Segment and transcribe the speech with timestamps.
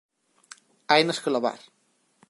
[0.95, 1.61] Hainas que lavar